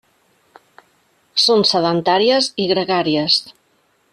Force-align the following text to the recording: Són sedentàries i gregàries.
Són 1.43 1.61
sedentàries 1.73 2.51
i 2.65 2.69
gregàries. 2.73 3.41